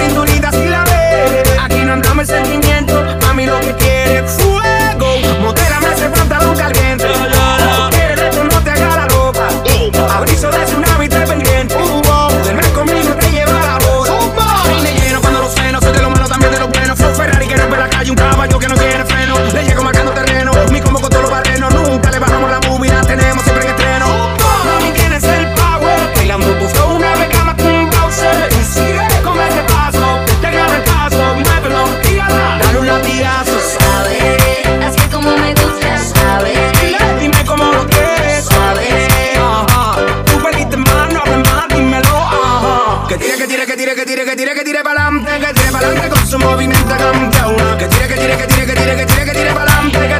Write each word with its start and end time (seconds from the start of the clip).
cinturita 0.00 0.50
si 0.52 0.64
la 0.68 0.84
ve. 0.84 1.42
Aquí 1.62 1.82
no 1.84 1.92
andamos 1.94 2.28
en 2.28 2.44
sentimiento, 2.44 2.94
mí 3.34 3.46
lo 3.46 3.60
que 3.60 3.74
quiere 3.74 4.24
es 4.24 4.32
fuego. 4.32 5.08
Modérame 5.40 5.92
ese 5.94 6.08
pantalón 6.10 6.56
caliente. 6.56 7.06
Quiere 7.90 8.28
esto 8.28 8.44
no 8.44 8.60
te 8.62 8.70
haga 8.70 8.96
la 8.96 9.08
ropa. 9.08 9.48
Abrizo 10.16 10.50
de 10.50 10.64
tsunami 10.64 11.08
te 11.08 11.20
pendiente. 11.20 11.74
Duerme 12.42 12.62
conmigo 12.72 13.14
te 13.14 13.30
lleva 13.30 13.52
la 13.52 13.78
hora. 13.88 14.12
Ahí 14.84 14.98
lleno 15.00 15.20
cuando 15.20 15.40
los 15.40 15.54
frenos. 15.54 15.82
Soy 15.82 15.92
de 15.92 16.02
lo 16.02 16.10
malo 16.10 16.28
también 16.28 16.52
de 16.52 16.58
lo 16.58 16.68
bueno. 16.68 16.96
Fue 16.96 17.14
Ferrari 17.14 17.46
que 17.46 17.56
rompe 17.56 17.76
la 17.76 17.88
calle, 17.88 18.10
un 18.10 18.16
caballo 18.16 18.58
que 18.58 18.68
no 18.68 18.74
tiene 18.74 19.04
freno. 19.04 19.34
Le 19.54 19.64
llego 19.64 19.82
más 19.82 19.99
che 44.30 44.36
tira, 44.36 44.52
che 44.52 44.62
tira 44.62 44.80
pa'lante, 44.80 45.38
che 45.38 45.52
tira 45.52 45.70
pa'lante 45.70 46.08
con 46.08 46.24
suo 46.24 46.38
movimento 46.38 46.94
campiona. 46.94 47.74
Che 47.74 47.88
tira, 47.88 48.06
che 48.06 48.14
tira, 48.14 48.36
che 48.36 48.46
tira, 48.46 48.64
che 48.64 48.74
tira, 48.74 48.94
che 48.94 49.04
tira, 49.04 49.22
che 49.24 49.32
tira 49.32 49.52
pa'lante, 49.52 50.06
che 50.06 50.19